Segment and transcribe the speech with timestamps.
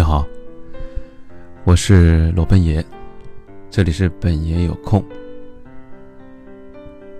[0.00, 0.26] 你好，
[1.62, 2.82] 我是罗奔爷，
[3.70, 5.04] 这里是本爷有空。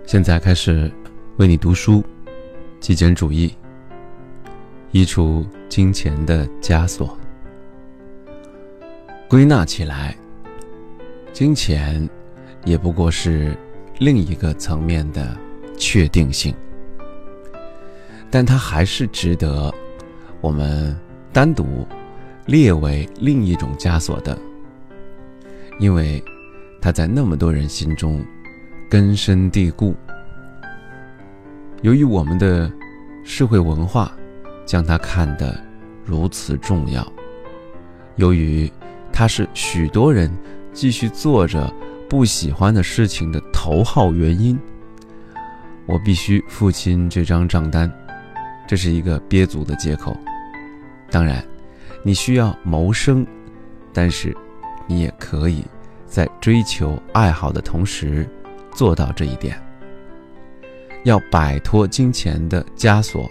[0.06, 0.90] 现在开始
[1.36, 2.02] 为你读书，
[2.80, 3.54] 极简主义，
[4.92, 7.14] 移除金钱的枷锁。
[9.28, 10.16] 归纳起来，
[11.34, 12.08] 金钱
[12.64, 13.54] 也不过是
[13.98, 15.36] 另一个层面的
[15.76, 16.54] 确定性，
[18.30, 19.70] 但它还是值得
[20.40, 20.98] 我们
[21.30, 21.86] 单独
[22.50, 24.36] 列为另一种枷锁的，
[25.78, 26.20] 因为
[26.82, 28.20] 它在那么多人心中
[28.90, 29.94] 根深蒂固。
[31.82, 32.68] 由于我们的
[33.22, 34.12] 社会文化
[34.66, 35.62] 将它看得
[36.04, 37.06] 如此重要，
[38.16, 38.68] 由于。
[39.12, 40.30] 它是许多人
[40.72, 41.70] 继续做着
[42.08, 44.58] 不喜欢的事情的头号原因。
[45.84, 47.92] 我必须付清这张账单，
[48.66, 50.16] 这是一个憋足的借口。
[51.10, 51.44] 当然，
[52.02, 53.26] 你需要谋生，
[53.92, 54.36] 但是
[54.86, 55.64] 你也可以
[56.06, 58.28] 在追求爱好的同时
[58.72, 59.60] 做到这一点。
[61.04, 63.30] 要摆脱金钱的枷锁，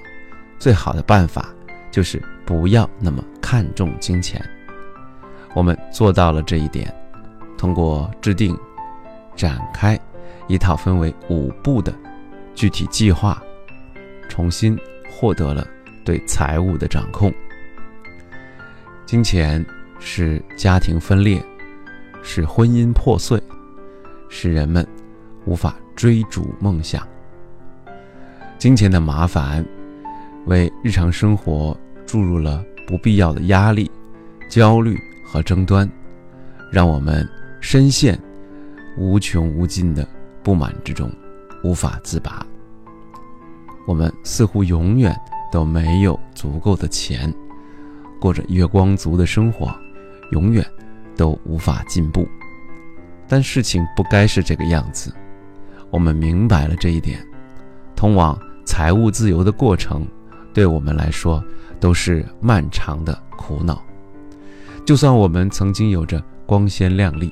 [0.58, 1.50] 最好的办法
[1.92, 4.44] 就是不要那么看重金钱。
[5.56, 6.94] 我们做到了这一点，
[7.58, 8.58] 通过制定、
[9.36, 10.00] 展开
[10.48, 11.94] 一套分为五步的
[12.56, 13.42] 具体计划，
[14.30, 14.78] 重新
[15.10, 15.68] 获得了
[16.06, 17.34] 对财务的掌控。
[19.10, 19.66] 金钱
[20.00, 21.44] 使家庭分裂，
[22.22, 23.42] 使婚姻破碎，
[24.30, 24.88] 使人们
[25.46, 27.02] 无法追逐梦想。
[28.60, 29.66] 金钱的麻烦
[30.46, 33.90] 为日常生活注入了不必要的压力、
[34.48, 34.96] 焦虑。
[35.26, 35.90] 和争端，
[36.72, 37.28] 让我们
[37.60, 38.20] 深陷
[38.96, 40.08] 无穷无尽的
[40.44, 41.12] 不满之中，
[41.64, 42.46] 无法自拔。
[43.88, 45.16] 我们似乎永远
[45.52, 47.32] 都没有足够的钱，
[48.20, 49.74] 过着月光族的生活，
[50.32, 50.66] 永远
[51.16, 52.28] 都无法进步。
[53.28, 55.14] 但事情不该是这个样子。
[55.90, 57.20] 我们明白了这一点，
[57.96, 60.06] 通往财务自由的过程，
[60.54, 61.44] 对我们来说
[61.80, 63.82] 都是漫长的苦恼。
[64.86, 67.32] 就算我们曾经有着光鲜亮丽、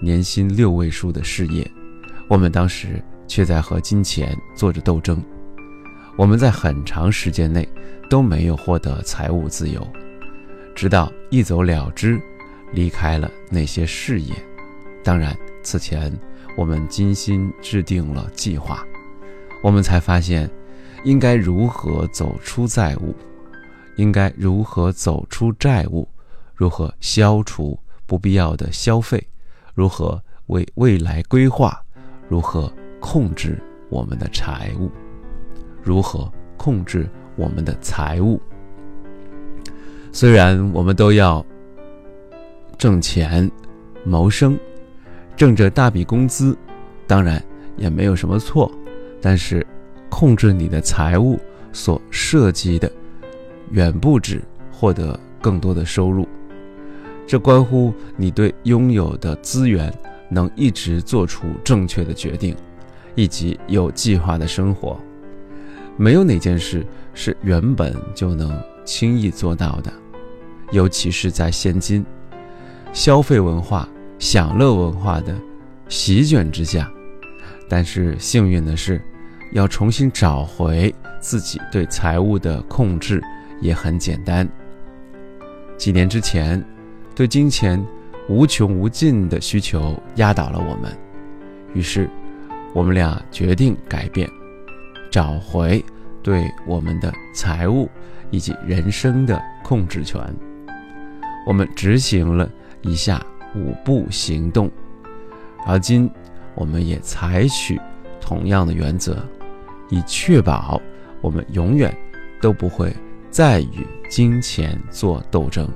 [0.00, 1.68] 年薪六位数的事业，
[2.28, 5.22] 我们当时却在和金钱做着斗争。
[6.16, 7.68] 我们在很长时间内
[8.08, 9.86] 都没有获得财务自由，
[10.76, 12.20] 直到一走了之，
[12.72, 14.34] 离开了那些事业。
[15.02, 16.12] 当然，此前
[16.54, 18.86] 我们精心制定了计划，
[19.64, 20.50] 我们才发现
[21.02, 23.14] 应该如何走出债务，
[23.96, 26.06] 应该如何走出债务。
[26.54, 29.26] 如何消除不必要的消费？
[29.74, 31.82] 如何为未来规划？
[32.28, 32.70] 如何
[33.00, 33.58] 控制
[33.88, 34.90] 我们的财务？
[35.82, 38.40] 如何控制我们的财务？
[40.18, 41.44] 虽然我们都要
[42.78, 43.50] 挣钱
[44.02, 44.58] 谋生，
[45.36, 46.56] 挣着大笔工资，
[47.06, 47.44] 当然
[47.76, 48.72] 也没有什么错。
[49.20, 49.66] 但是，
[50.08, 51.38] 控制你的财务
[51.70, 52.90] 所涉及的，
[53.72, 54.40] 远不止
[54.72, 56.26] 获得更多的收入。
[57.26, 59.92] 这关乎你对拥有的资源
[60.30, 62.56] 能一直做出正确的决定，
[63.14, 64.98] 以及有计划的生活。
[65.98, 69.92] 没有哪件事是原本就能轻易做到的，
[70.72, 72.04] 尤其是在现今
[72.92, 73.88] 消费文化、
[74.18, 75.34] 享乐文化的
[75.88, 76.90] 席卷之下。
[77.68, 79.00] 但是幸运的是，
[79.52, 83.22] 要重新找回自己对财务的控制
[83.60, 84.48] 也很简单。
[85.76, 86.64] 几年之前。
[87.16, 87.82] 对金钱
[88.28, 90.94] 无穷无尽的需求压倒了我们，
[91.72, 92.10] 于是
[92.74, 94.28] 我们俩决定改变，
[95.10, 95.82] 找回
[96.22, 97.88] 对我们的财务
[98.30, 100.20] 以及人生的控制权。
[101.46, 102.50] 我们执行了
[102.82, 103.24] 以下
[103.54, 104.68] 五步行动，
[105.64, 106.10] 而今
[106.56, 107.80] 我们也采取
[108.20, 109.24] 同样的原则，
[109.88, 110.82] 以确保
[111.20, 111.96] 我们永远
[112.40, 112.92] 都不会
[113.30, 115.68] 再与金钱做斗争。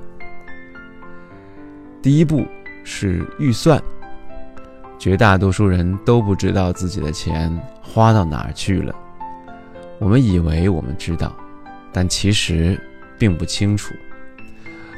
[2.01, 2.45] 第一步
[2.83, 3.81] 是预算。
[4.99, 7.51] 绝大多数人都不知道自己的钱
[7.81, 8.93] 花到哪儿去了。
[9.97, 11.35] 我们以为我们知道，
[11.91, 12.79] 但其实
[13.17, 13.95] 并不清楚。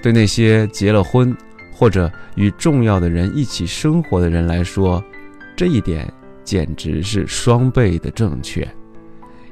[0.04, 1.36] 对那些结了婚
[1.72, 5.04] 或者与重要的人一起生活的人来说，
[5.56, 6.08] 这一点
[6.44, 8.68] 简直是双倍的正确。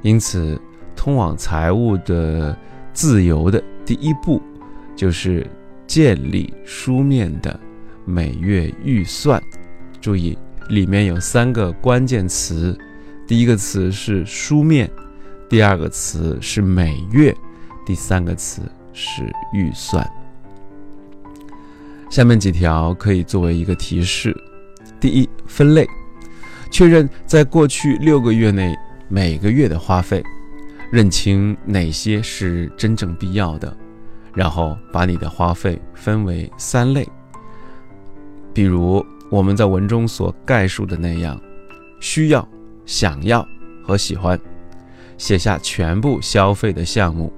[0.04, 0.62] 因此，
[0.96, 2.56] 通往财务的
[2.94, 4.40] 自由的第一步
[4.96, 5.44] 就是。
[5.88, 7.60] 建立书面的
[8.06, 9.44] 每月预算，
[10.00, 10.38] 注意
[10.70, 12.78] 里面有三个关键词，
[13.28, 14.90] 第一个词是书面，
[15.50, 17.36] 第二个词是每月，
[17.86, 18.62] 第三个词
[18.94, 20.10] 是预算。
[22.12, 24.36] 下面几条可以作为一个提示：
[25.00, 25.88] 第一，分类，
[26.70, 28.76] 确认在过去六个月内
[29.08, 30.22] 每个月的花费，
[30.92, 33.74] 认清哪些是真正必要的，
[34.34, 37.08] 然后把你的花费分为三类，
[38.54, 41.40] 比如我们在文中所概述的那样，
[42.02, 42.46] 需要、
[42.86, 43.48] 想要
[43.82, 44.38] 和喜欢，
[45.18, 47.32] 写下全部消费的项目，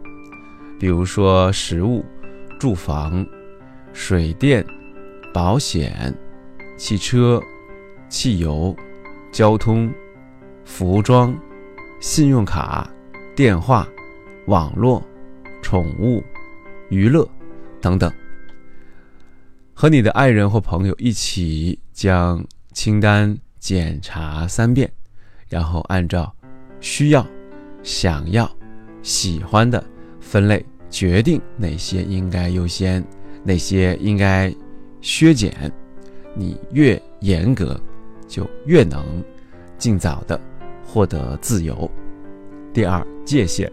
[0.80, 2.04] 比如说食物、
[2.60, 3.24] 住房。
[3.94, 4.66] 水电、
[5.34, 6.14] 保险、
[6.76, 7.42] 汽车、
[8.10, 8.76] 汽油、
[9.32, 9.90] 交通、
[10.66, 11.34] 服装、
[12.02, 12.90] 信用卡、
[13.36, 13.88] 电话、
[14.48, 15.02] 网络、
[15.62, 16.24] 宠物、
[16.90, 17.28] 娱乐
[17.80, 18.12] 等等，
[19.74, 22.44] 和你的爱人或朋友一起将
[22.74, 24.92] 清单检查三遍，
[25.48, 26.36] 然后按照
[26.82, 27.26] 需要、
[27.84, 28.50] 想要、
[29.02, 29.82] 喜欢的
[30.20, 33.04] 分类，决定哪些应该优先。
[33.44, 34.54] 那些应该
[35.02, 35.72] 削减，
[36.34, 37.80] 你越严格，
[38.28, 39.04] 就越能
[39.78, 40.40] 尽早的
[40.86, 41.90] 获得自由。
[42.74, 43.72] 第二，界限，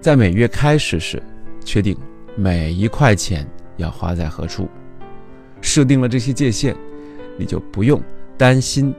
[0.00, 1.22] 在每月开始时，
[1.64, 1.96] 确定
[2.34, 4.68] 每一块钱要花在何处，
[5.60, 6.74] 设定了这些界限，
[7.38, 8.02] 你就不用
[8.38, 8.94] 担心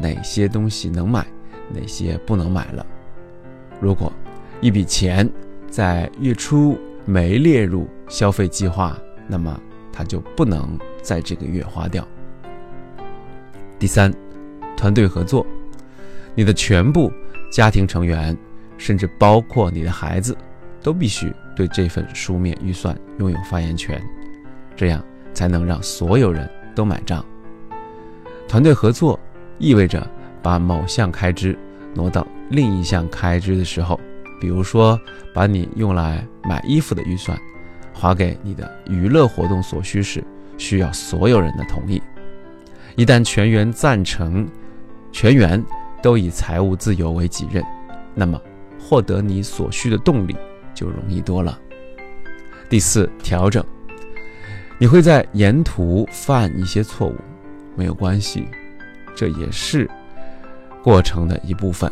[0.00, 1.26] 哪些东西能买，
[1.74, 2.86] 哪些不能买了。
[3.80, 4.12] 如果
[4.60, 5.28] 一笔钱
[5.70, 6.78] 在月初，
[7.08, 8.94] 没列入消费计划，
[9.26, 9.58] 那么
[9.90, 12.06] 他就不能在这个月花掉。
[13.78, 14.12] 第三，
[14.76, 15.46] 团队合作，
[16.34, 17.10] 你的全部
[17.50, 18.36] 家庭成员，
[18.76, 20.36] 甚至包括你的孩子，
[20.82, 23.98] 都必须对这份书面预算拥有发言权，
[24.76, 25.02] 这样
[25.32, 27.24] 才能让所有人都买账。
[28.46, 29.18] 团队合作
[29.56, 30.06] 意味着
[30.42, 31.58] 把某项开支
[31.94, 33.98] 挪到另一项开支的时候。
[34.40, 35.00] 比如说，
[35.34, 37.36] 把你用来买衣服的预算，
[37.92, 40.22] 划给你的娱乐活动所需时，
[40.56, 42.00] 需要所有人的同意。
[42.96, 44.48] 一旦全员赞成，
[45.10, 45.64] 全员
[46.02, 47.64] 都以财务自由为己任，
[48.14, 48.40] 那么
[48.80, 50.36] 获得你所需的动力
[50.74, 51.58] 就容易多了。
[52.68, 53.64] 第四，调整，
[54.78, 57.16] 你会在沿途犯一些错误，
[57.74, 58.46] 没有关系，
[59.16, 59.88] 这也是
[60.82, 61.90] 过程的一部分。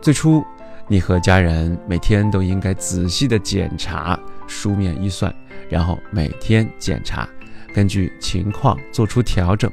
[0.00, 0.44] 最初。
[0.86, 5.34] 你和家人每天都应该仔细的检查书面预算，
[5.70, 7.26] 然后每天检查，
[7.74, 9.70] 根据情况做出调整，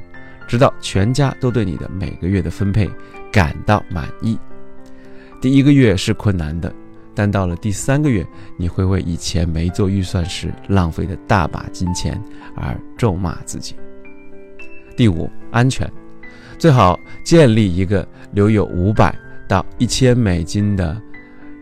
[0.47, 2.89] 直到全家都对你的每个月的分配
[3.29, 4.39] 感到满意。
[5.41, 6.73] 第一个月是困难的，
[7.13, 8.25] 但到了第三个月，
[8.57, 12.21] 你会为以前没做预算时浪费的大把金钱
[12.55, 13.75] 而咒骂自己。
[14.95, 15.91] 第五，安全，
[16.57, 19.13] 最好建立一个留有五百。
[19.51, 20.97] 到一千美金的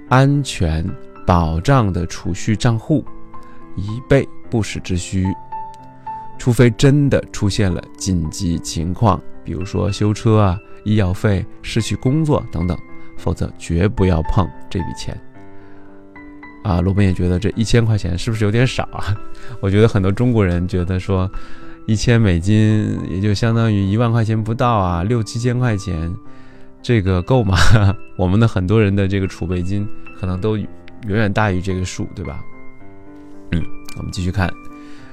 [0.09, 0.87] 安全
[1.25, 3.03] 保障的储蓄账户，
[3.75, 5.25] 以备不时之需。
[6.37, 12.77] 除非真的出现了紧急情况，比如说修车啊、医药费、失去工作等等，
[13.17, 15.19] 否则绝不要碰这笔钱。
[16.63, 19.17] 啊，罗本也觉得这一千块钱是不是有点少啊？
[19.63, 21.27] 我觉得很多中国人觉得说，
[21.87, 26.15] 一千美金也就相当于一万块钱不到啊，六七千块钱。
[26.81, 27.57] 这个够吗？
[28.17, 29.87] 我们的很多人的这个储备金
[30.19, 30.67] 可能都远
[31.07, 32.43] 远大于这个数，对吧？
[33.51, 33.61] 嗯，
[33.97, 34.51] 我们继续看，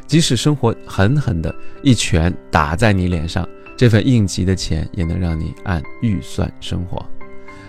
[0.06, 3.46] 即使生活狠狠的一拳打在你脸上，
[3.76, 7.04] 这份应急的钱也能让你按预算生活。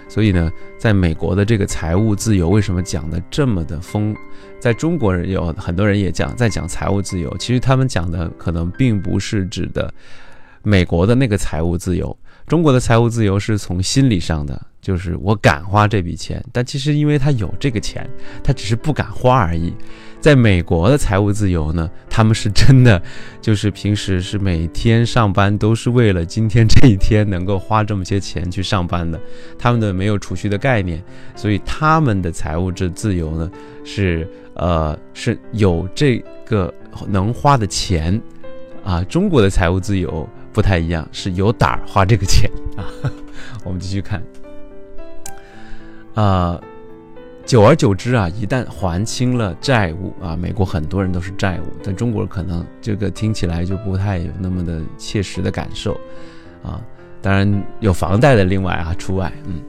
[0.10, 4.16] 所以呢，在美国的这个财务自由为什么讲的这么的疯？
[4.60, 9.94] 在中国人有很多人也讲在讲财务自由，其实他们讲的可能并不是指的
[10.64, 12.18] 美国的那个财务自由。
[12.48, 18.10] 中国的财务自由是从心理上的，就是我敢花这笔钱，但其实因为他有这个钱，
[18.42, 19.74] 他只是不敢花而已。
[20.22, 23.02] 在美国的财务自由呢，他们是真的，
[23.42, 29.20] 就是平时是每天上班都是为了今天这一天能够花这么些钱去上班的，
[29.60, 31.04] 他们的没有储蓄的概念，
[31.36, 33.52] 所以他们的财务这自由呢
[33.84, 36.74] 是呃是有这个
[37.10, 38.20] 能花的钱
[38.86, 39.04] 啊。
[39.04, 40.26] 中国的财务自由。
[40.58, 42.82] 不太一样，是有胆儿花这个钱啊。
[43.64, 44.20] 我们继续看，
[46.16, 46.60] 啊，
[47.46, 55.94] 久而久之啊，一旦还清了债务啊，美国很多人都是债务，但中国可能这个听起来就不太有那么的切实的感受
[56.64, 56.82] 啊。
[57.22, 59.32] 当然有房贷的另外啊除外。
[59.46, 59.62] 嗯，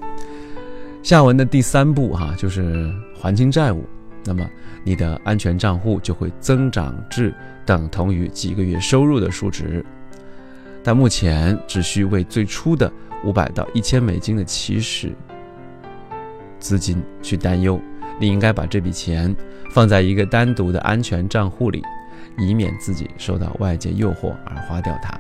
[1.03, 3.85] 下文的第三步哈，就是还清债务，
[4.25, 4.49] 那么
[4.83, 7.35] 你的安全账户就会增长至
[7.67, 9.85] 等同于几个月收入的数值。
[10.89, 12.91] 但目前只需为最初的
[13.23, 15.15] 五百到一千美金的起始
[16.59, 17.79] 资金去担忧，
[18.19, 19.37] 你应该把这笔钱
[19.71, 21.83] 放在一个单独的安全账户里，
[22.39, 25.13] 以免自己受到外界诱惑而花掉它。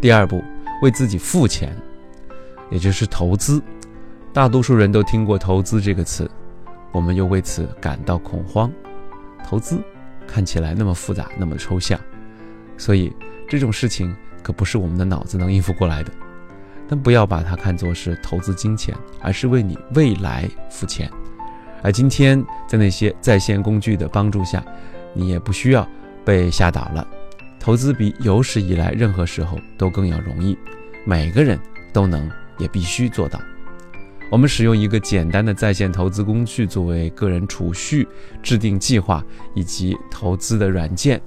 [0.00, 0.42] 第二步，
[0.80, 1.76] 为自己付钱，
[2.70, 3.62] 也就是投资。
[4.32, 6.26] 大多数人都听过“投资”这个词，
[6.90, 8.72] 我们又为此感到恐慌。
[9.46, 9.78] 投资
[10.26, 12.00] 看起来那么复杂，那么抽象，
[12.78, 13.12] 所以
[13.46, 16.12] 这种事情可不是我们的脑子能应付过来的。
[16.88, 21.08] 但不要把它看作是投资金钱，而是为你未来付钱。
[21.82, 24.64] 而今天在那些在线工具的帮助下，
[25.14, 25.88] 你也不需要
[26.24, 27.06] 被吓倒了。
[27.60, 30.58] 投资比有史以来任何时候都更要容易，
[31.04, 31.58] 每个人
[31.92, 32.28] 都能，
[32.58, 33.40] 也必须做到。
[34.30, 38.06] 我们使用一个简单的在线投资工具作为个人储蓄、
[38.42, 41.20] 制定计划以及投资的软件。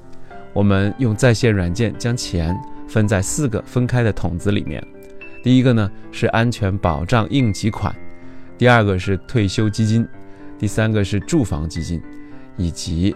[0.54, 2.56] 我们用在线软件将钱
[2.94, 4.86] 分在四个分开的桶子里面。
[5.42, 7.94] 第一个呢是安全保障应急款，
[8.56, 10.08] 第二个是退休基金，
[10.60, 12.00] 第三个是住房基金，
[12.56, 13.16] 以及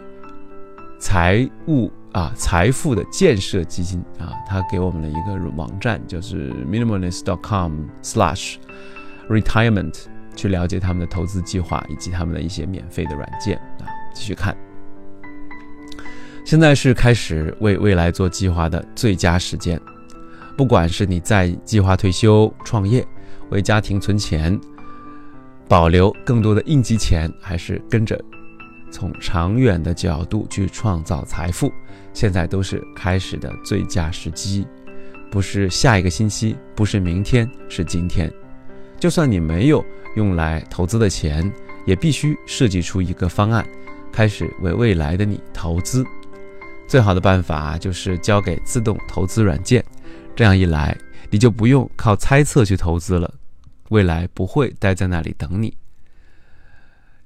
[1.00, 4.34] 财务啊财富的建设基金啊。
[4.48, 8.56] 他给我们了一个网站，就是 minimalist.com/slash。
[9.30, 9.94] Retirement，
[10.36, 14.58] 去了解他们的投资计划以及他们的一些免费的软件啊，继续看。
[16.48, 19.78] 现在是开始为未来做计划的最佳时间。
[20.56, 23.06] 不管是你在计划退休、创业、
[23.50, 24.58] 为家庭存钱、
[25.68, 28.18] 保留更多的应急钱，还是跟着
[28.90, 31.70] 从长远的角度去创造财富，
[32.14, 34.66] 现在都是开始的最佳时机。
[35.30, 38.32] 不是下一个星期，不是明天，是今天。
[38.98, 39.84] 就算你没有
[40.16, 41.52] 用来投资的钱，
[41.86, 43.68] 也必须设计出一个方案，
[44.14, 46.06] 开始为未来的你投资。
[46.88, 49.84] 最好的办法就是交给自动投资软件，
[50.36, 50.98] 这样一来，
[51.30, 53.32] 你就不用靠猜测去投资了，
[53.90, 55.76] 未来不会待在那里等你。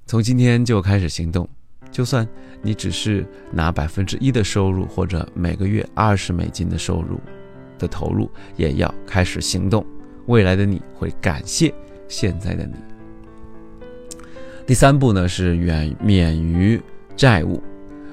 [0.04, 1.48] 从今天就开始行动，
[1.92, 2.26] 就算
[2.60, 7.20] 你只是拿百分之一的收入，或者每个月二十美金的收入
[7.78, 9.86] 的投入，也要开始行动。
[10.26, 11.72] 未来的你会感谢
[12.08, 12.74] 现在的你。
[14.66, 16.80] 第三步呢是远免于
[17.16, 17.62] 债务。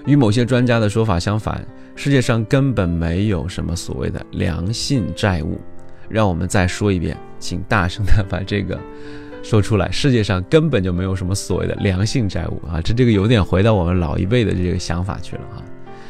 [0.10, 1.64] 与某些专家的说法相反，
[1.96, 5.62] 世界上根本没有什么所谓的良性债务。
[6.10, 8.80] 让我们再说一遍，请大声的把这个
[9.44, 9.92] 说出来。
[9.92, 12.82] 世界上根本就没有什么所谓的良性债务啊！
[12.84, 15.62] 这这个有点回到我们老一辈的这个想法去了啊。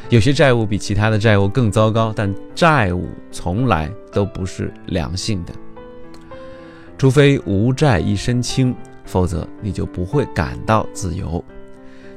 [0.08, 5.51] 有些债务比其他的债务更糟糕，但债务从来都不是良性的。
[6.98, 11.44] 除非无债一身轻，否则你就不会感到自由。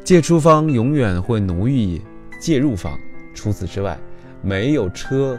[0.05, 2.03] 借出方永远会奴役
[2.41, 2.93] 借入方。
[3.35, 3.99] 除此之外，
[4.41, 5.39] 没有车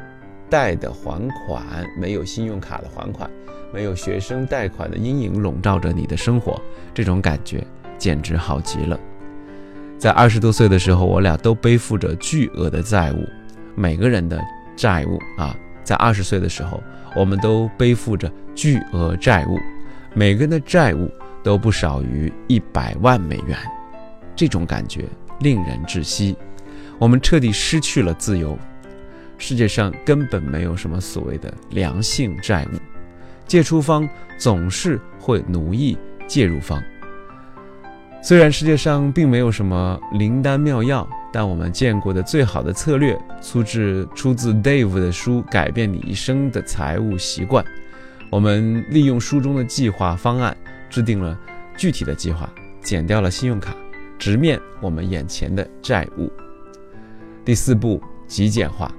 [0.49, 1.63] 贷的还款，
[1.97, 3.29] 没有信用卡的还款，
[3.73, 6.59] 没有学生贷款的阴影笼罩着你的生活，
[6.93, 7.65] 这种感觉
[7.97, 8.99] 简直好极了。
[9.97, 13.27] 在二十多岁的时候，我俩都背负着巨额的债务，
[13.75, 14.41] 每个人的
[14.75, 16.81] 债务啊，在二十岁的时候。
[17.15, 19.59] 我们都背负着巨额债务，
[20.15, 21.07] 每个人的债务
[21.43, 23.55] 都不少于一百万美元，
[24.35, 25.05] 这种感觉
[25.39, 26.35] 令人窒息。
[26.99, 28.57] 我们彻底失去了自由。
[29.37, 32.77] 世界上根本没有什么所谓的良性债务，
[33.47, 35.97] 借出方总是会奴役
[36.27, 36.81] 介入方。
[38.21, 41.07] 虽然世界上并没有什么灵丹妙药。
[41.35, 47.65] 但我们见过的最好的策略，出自出自 Dave 的书《改变你一生的财务习惯》。
[48.29, 50.55] 我们利用书中的计划方案，
[50.91, 51.35] 制定了
[51.75, 52.47] 具体的计划，
[52.83, 53.75] 减掉了信用卡，
[54.23, 56.31] 直面我们眼前的债务。
[57.43, 58.89] 第四步，极简化。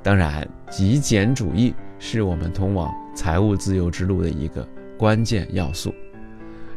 [0.00, 4.64] 当然，极简主义是我们通往财务自由之路的一个
[4.96, 5.92] 关键要素。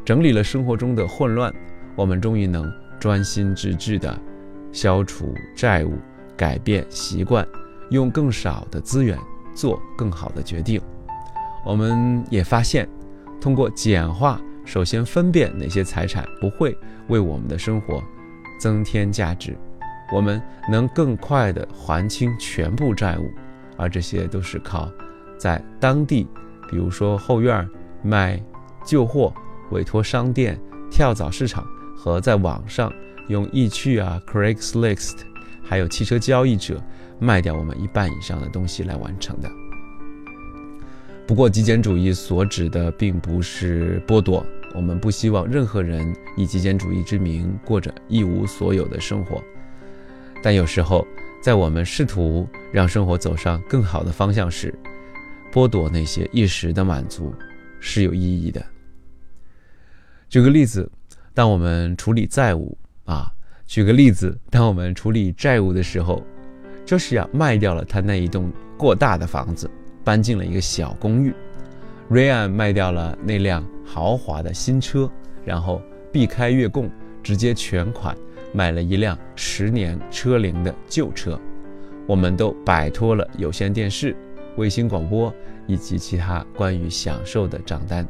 [0.04, 1.54] 整理了生活中的混乱，
[1.96, 2.68] 我们终于能
[3.00, 4.20] 专心致志的。
[4.72, 5.94] 消除债务，
[6.36, 7.48] 改变习惯，
[7.92, 9.16] 用更少的资源
[9.54, 10.82] 做更好的决定。
[11.64, 12.90] 我们也发现，
[13.40, 16.78] 通过简化，首先分辨哪些财产不会
[17.08, 18.04] 为我们的生活
[18.60, 19.58] 增添价值，
[20.14, 23.32] 我们能更快地还清全部债务。
[23.78, 24.92] 而这些都是靠
[25.38, 26.28] 在当地，
[26.70, 27.68] 比如说后院
[28.02, 28.42] 卖
[28.86, 29.34] 旧货、
[29.72, 30.60] 委托商店、
[30.92, 31.66] 跳蚤市场
[31.96, 32.92] 和在网上。
[33.30, 35.20] 用易趣啊、Craigslist，
[35.64, 36.84] 还有汽车交易者
[37.20, 39.50] 卖掉我们一半以上的东西来完成的。
[41.26, 49.42] 不过，极简主义所指的并不是剥夺，我们不希望任何人以极简主义之名过着一无所有的生活。
[50.44, 51.08] 但有时候，
[51.42, 54.74] 在我们试图让生活走上更好的方向时，
[55.52, 57.34] 剥夺那些一时的满足
[57.80, 58.64] 是有意义的。
[60.28, 60.92] 举个例子，
[61.34, 62.78] 当我们处理债务。
[63.06, 63.30] 啊，
[63.66, 66.26] 举个例子，当我们处理债务的时候，
[66.86, 69.70] 就是要卖掉了他那一栋过大的房子，
[70.04, 71.34] 搬进了一个小公寓。
[72.10, 75.10] 瑞安卖掉了那辆豪华的新车，
[75.46, 75.82] 然后
[76.12, 76.90] 避开月供，
[77.24, 78.16] 直接全款
[78.54, 81.40] 买了一辆十年车龄的旧车。
[82.06, 84.16] 我们都摆脱了有线电视、
[84.58, 85.34] 卫星广播
[85.66, 88.06] 以及其他关于享受的账单，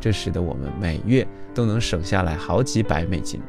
[0.00, 3.40] 这使得我们每月都能省下来好几百美金。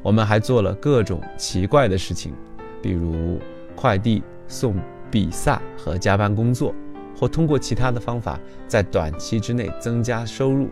[0.00, 2.32] 我们还做了各种奇怪的事情，
[2.80, 3.40] 比如
[3.74, 4.76] 快递送
[5.10, 6.72] 比萨和加班工作。
[7.16, 10.68] 或通过其他的方法，在短期之内增加收入，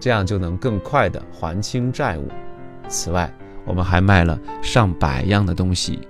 [0.00, 2.28] 这样就能更快地还清债务。
[2.88, 3.32] 此外，
[3.64, 6.00] 我们还卖了上百样的东西，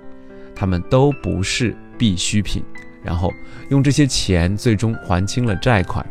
[0.55, 2.63] 它们都不是必需品，
[3.01, 3.31] 然后
[3.69, 6.05] 用这些钱最终还清了债款。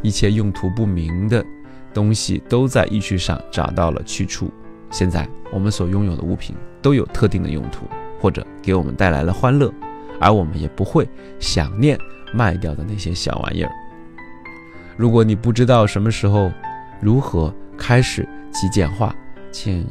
[0.00, 1.44] 一切用途不明的
[1.92, 4.50] 东西都在意趣上找到了去处。
[4.90, 7.86] 现在，我们所拥有的物品都有特定的用途，
[8.20, 9.72] 或者给我们带来了欢乐，
[10.20, 11.08] 而我们也不会
[11.38, 11.98] 想念。
[12.32, 13.70] 卖掉的那些小玩意儿。
[14.96, 16.50] 如果你不知道什么时候
[17.00, 19.14] 如何开始极简化，
[19.52, 19.86] 请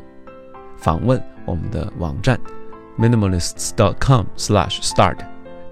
[0.78, 2.38] 访问我们的网站
[2.98, 5.18] minimalists.com/start，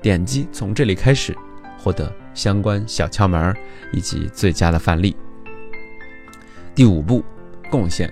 [0.01, 1.36] 点击从这里开始，
[1.77, 3.53] 获得相关小窍门
[3.91, 5.13] 以及最佳的范例。
[6.74, 7.22] 第五步，
[7.69, 8.10] 贡献。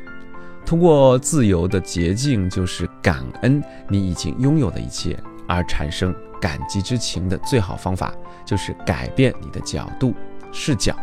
[0.66, 6.14] 通过自由的捷径，就是感恩你已经拥有的一切，而产生。
[6.42, 10.14] 感激之情的最好方法就是改变你的角度、
[10.52, 10.94] 视角。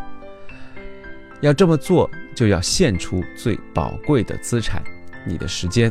[1.41, 4.83] 要这么做，就要献出最宝贵的资产——
[5.27, 5.91] 你的时间。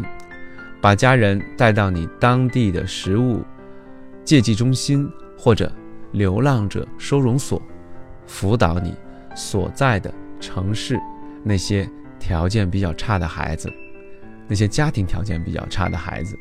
[0.79, 3.43] 把家人带到你当地的食物
[4.23, 5.71] 借记中心或者
[6.11, 7.59] 流浪者收容所，
[8.27, 8.95] 辅导你
[9.33, 11.01] 所在的城市
[11.43, 13.67] 那些条件比较差的孩子，
[14.47, 16.37] 那些家庭条件比较差的孩子，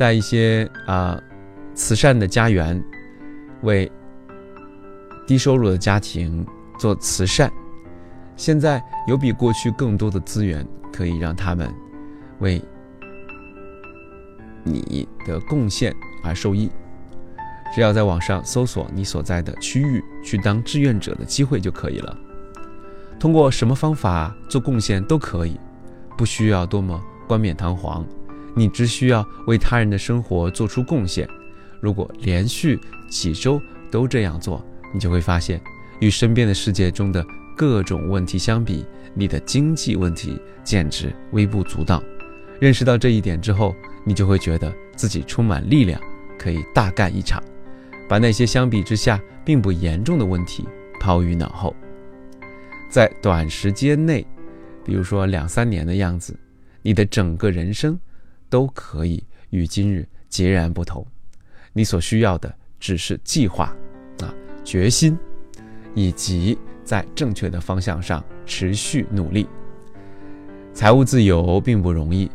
[0.00, 1.20] 在一些啊。
[1.72, 2.82] 慈善的家园，
[3.62, 3.90] 为
[5.26, 6.44] 低收入的家庭
[6.78, 7.50] 做慈善。
[8.36, 11.72] 现在有比过去更多的资源，可以让他们
[12.40, 12.60] 为
[14.62, 16.70] 你的贡献而受益。
[17.72, 22.18] 只要在网上搜索你所在的区域，去当志愿者的机会就可以了。
[23.18, 25.58] 通过什么方法做贡献都可以，
[26.18, 28.04] 不需要多么冠冕堂皇，
[28.54, 31.28] 你只需要为他人的生活做出贡献。
[31.80, 33.60] 如果连续几周
[33.90, 35.60] 都这样做，你就会发现，
[36.00, 37.24] 与身边的世界中的
[37.56, 38.84] 各种问题相比，
[39.14, 42.02] 你的经济问题简直微不足道。
[42.60, 46.00] 认识到这一点之后，你就会觉得自己充满力量，
[46.38, 47.42] 可以大干一场，
[48.08, 50.68] 把那些相比之下并不严重的问题
[51.00, 51.74] 抛于脑后。
[52.90, 54.26] 在短时间内，
[54.84, 56.38] 比如说两三年的样子，
[56.82, 57.98] 你的整个人生
[58.50, 61.06] 都可以与今日截然不同。
[61.72, 63.74] 你所需要的只是计划，
[64.20, 64.34] 啊，
[64.64, 65.16] 决心，
[65.94, 69.48] 以及在正确的方向上持续努力。
[70.74, 72.30] 财务自由并不容易，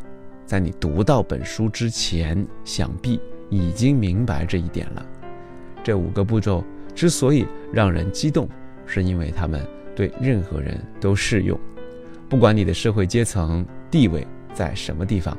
[0.45, 5.06] 在你读到本书之前，想必已经明白这一点了。
[5.84, 6.63] 这五个步骤
[6.95, 8.47] 之所以让人激动，
[8.86, 11.60] 是因为他们对任何人都适用，
[12.30, 15.38] 不管你的社会阶层地位在什么地方，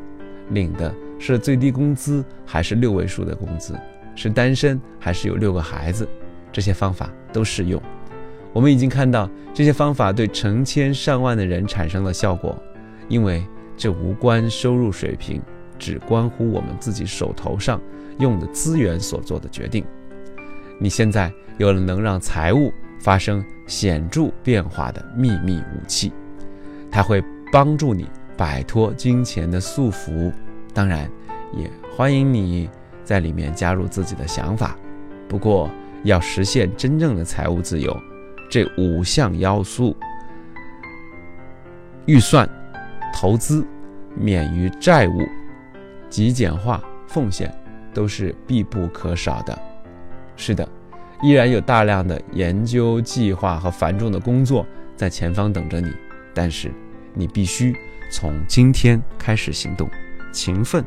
[0.51, 0.95] 领的。
[1.19, 3.75] 是最低工资还是六位数的工资？
[4.15, 6.07] 是单身还是有六个孩子？
[6.53, 7.81] 这些方法都适用。
[8.53, 12.57] 我们已经看到这些方法对成千上万的人产生了效果，
[13.09, 13.45] 因为
[13.79, 15.41] 这无关收入水平，
[15.79, 17.81] 只关乎我们自己手头上
[18.19, 19.85] 用的资源所做的决定。
[20.79, 26.13] 你现在有了能让财务发生显著变化的秘密武器，
[26.91, 30.33] 它会帮助你摆脱金钱的束缚。
[30.75, 31.11] 当然，
[31.55, 32.69] 也欢迎你
[33.03, 34.77] 在里面加入自己的想法。
[35.29, 35.71] 不过，
[36.05, 37.97] 要实现真正的财务自由，
[38.51, 39.97] 这五项要素——
[42.07, 42.49] 预算、
[43.13, 43.67] 投资、
[44.15, 45.27] 免于债务、
[46.09, 47.53] 极简化、奉献，
[47.93, 49.59] 都是必不可少的。
[50.37, 50.69] 是的，
[51.23, 55.91] 依然有大量的研究、计划和繁重的工作在前方等着你。
[56.35, 56.71] 但是，
[57.15, 57.75] 你必须
[58.11, 59.91] 从今天开始行动。
[60.37, 60.85] 勤奋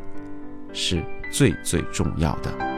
[0.73, 2.68] 是最最重要的。